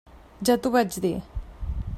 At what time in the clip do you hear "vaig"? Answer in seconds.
0.77-0.97